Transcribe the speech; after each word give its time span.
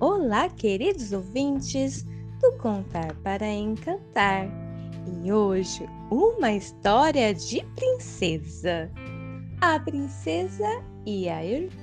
Olá, 0.00 0.48
queridos 0.48 1.12
ouvintes 1.12 2.06
do 2.40 2.56
Contar 2.56 3.14
para 3.16 3.46
Encantar. 3.46 4.48
E 5.22 5.30
hoje, 5.30 5.86
uma 6.10 6.54
história 6.54 7.34
de 7.34 7.62
princesa. 7.76 8.90
A 9.60 9.78
princesa 9.78 10.82
e 11.04 11.28
a 11.28 11.44
irmã. 11.44 11.76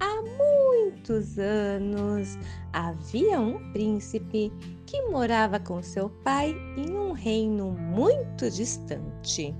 Há 0.00 0.22
muitos 0.22 1.38
anos 1.38 2.36
havia 2.72 3.38
um 3.38 3.72
príncipe 3.72 4.52
que 4.84 5.00
morava 5.02 5.60
com 5.60 5.80
seu 5.84 6.10
pai 6.10 6.56
em 6.76 6.90
um 6.96 7.12
reino 7.12 7.70
muito 7.70 8.50
distante. 8.50 9.54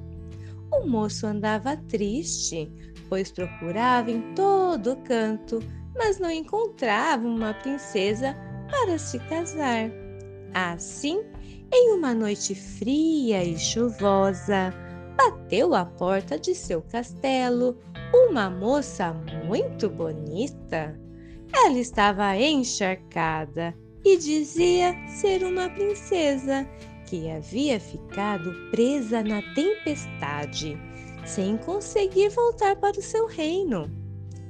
O 0.73 0.89
moço 0.89 1.25
andava 1.25 1.77
triste, 1.77 2.69
pois 3.09 3.31
procurava 3.31 4.11
em 4.11 4.35
todo 4.35 4.97
canto 5.05 5.61
mas 5.97 6.19
não 6.19 6.31
encontrava 6.31 7.27
uma 7.27 7.55
princesa 7.55 8.37
para 8.71 8.99
se 8.99 9.19
casar. 9.21 9.91
Assim, 10.55 11.23
em 11.73 11.93
uma 11.93 12.15
noite 12.15 12.55
fria 12.55 13.43
e 13.43 13.59
chuvosa, 13.59 14.73
bateu 15.17 15.75
à 15.75 15.85
porta 15.85 16.39
de 16.39 16.55
seu 16.55 16.83
castelo 16.83 17.79
uma 18.13 18.51
moça 18.51 19.15
muito 19.47 19.89
bonita. 19.89 20.99
Ela 21.55 21.79
estava 21.79 22.37
encharcada 22.37 23.75
e 24.05 24.17
dizia 24.17 24.95
ser 25.09 25.43
uma 25.45 25.69
princesa 25.71 26.67
que 27.07 27.31
havia 27.31 27.79
ficado 27.79 28.53
presa 28.71 29.23
na 29.23 29.43
tempestade, 29.55 30.79
sem 31.25 31.57
conseguir 31.59 32.31
voltar 32.31 32.77
para 32.77 32.99
o 32.99 33.03
seu 33.03 33.27
reino. 33.27 33.91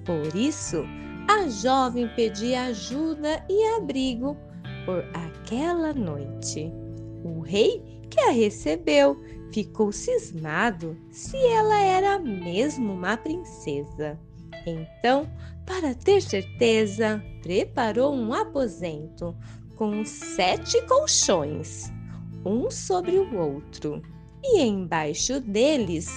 Por 0.04 0.34
isso, 0.34 0.84
a 1.32 1.48
jovem 1.48 2.08
pedia 2.08 2.64
ajuda 2.64 3.42
e 3.48 3.66
abrigo 3.76 4.36
por 4.84 5.02
aquela 5.14 5.94
noite. 5.94 6.70
O 7.24 7.40
rei, 7.40 7.82
que 8.10 8.20
a 8.20 8.30
recebeu, 8.30 9.18
ficou 9.50 9.90
cismado 9.92 10.94
se 11.10 11.36
ela 11.36 11.80
era 11.80 12.18
mesmo 12.18 12.92
uma 12.92 13.16
princesa. 13.16 14.20
Então, 14.66 15.26
para 15.64 15.94
ter 15.94 16.20
certeza, 16.20 17.22
preparou 17.42 18.14
um 18.14 18.34
aposento 18.34 19.34
com 19.76 20.04
sete 20.04 20.82
colchões, 20.86 21.90
um 22.44 22.70
sobre 22.70 23.16
o 23.16 23.38
outro, 23.38 24.02
e 24.44 24.60
embaixo 24.60 25.40
deles 25.40 26.10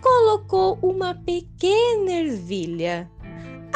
colocou 0.00 0.78
uma 0.82 1.14
pequena 1.14 2.10
ervilha 2.10 3.10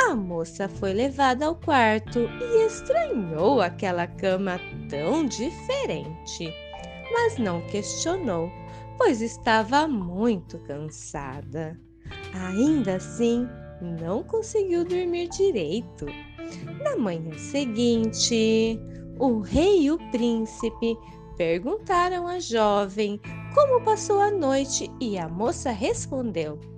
a 0.06 0.14
moça 0.14 0.68
foi 0.68 0.92
levada 0.92 1.46
ao 1.46 1.56
quarto 1.56 2.20
e 2.20 2.66
estranhou 2.66 3.60
aquela 3.60 4.06
cama 4.06 4.60
tão 4.88 5.26
diferente, 5.26 6.54
mas 7.12 7.38
não 7.38 7.60
questionou, 7.62 8.48
pois 8.96 9.20
estava 9.20 9.88
muito 9.88 10.60
cansada. 10.60 11.76
Ainda 12.32 12.96
assim, 12.96 13.48
não 14.00 14.22
conseguiu 14.22 14.84
dormir 14.84 15.28
direito. 15.28 16.06
Na 16.84 16.96
manhã 16.96 17.36
seguinte, 17.36 18.78
o 19.18 19.40
rei 19.40 19.86
e 19.86 19.90
o 19.90 19.98
príncipe 20.12 20.96
perguntaram 21.36 22.28
à 22.28 22.38
jovem 22.38 23.20
como 23.52 23.84
passou 23.84 24.20
a 24.20 24.30
noite 24.30 24.88
e 25.00 25.18
a 25.18 25.28
moça 25.28 25.72
respondeu: 25.72 26.75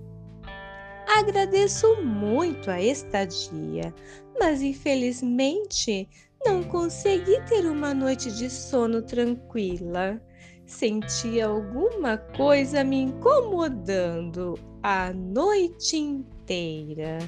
Agradeço 1.09 2.03
muito 2.03 2.71
a 2.71 2.81
estadia, 2.81 3.95
mas 4.39 4.61
infelizmente 4.61 6.07
não 6.45 6.63
consegui 6.63 7.41
ter 7.49 7.67
uma 7.67 7.95
noite 7.95 8.31
de 8.31 8.51
sono 8.51 9.01
tranquila. 9.01 10.21
Senti 10.67 11.41
alguma 11.41 12.19
coisa 12.19 12.85
me 12.85 13.01
incomodando 13.01 14.55
a 14.83 15.11
noite 15.13 15.97
inteira. 15.97 17.19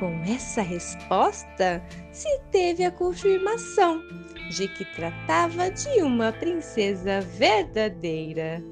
Com 0.00 0.22
essa 0.24 0.62
resposta, 0.62 1.84
se 2.10 2.40
teve 2.50 2.82
a 2.82 2.90
confirmação 2.90 4.02
de 4.50 4.66
que 4.68 4.86
tratava 4.96 5.70
de 5.70 6.02
uma 6.02 6.32
princesa 6.32 7.20
verdadeira. 7.20 8.64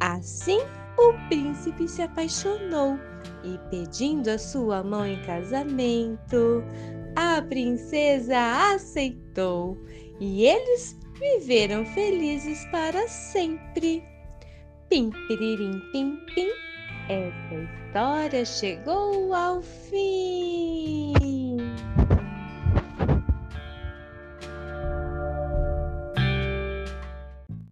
Assim, 0.00 0.58
o 0.98 1.12
príncipe 1.28 1.88
se 1.88 2.02
apaixonou 2.02 2.98
e, 3.44 3.58
pedindo 3.70 4.28
a 4.28 4.38
sua 4.38 4.82
mão 4.82 5.06
em 5.06 5.20
casamento, 5.22 6.62
a 7.14 7.40
princesa 7.42 8.72
aceitou 8.72 9.78
e 10.20 10.44
eles 10.46 10.98
viveram 11.18 11.84
felizes 11.86 12.64
para 12.66 13.06
sempre. 13.08 14.02
Pim, 14.88 15.10
piririm, 15.28 15.80
pim, 15.92 16.18
pim. 16.34 16.48
Essa 17.08 17.54
história 17.54 18.44
chegou 18.44 19.32
ao 19.32 19.62
fim. 19.62 20.45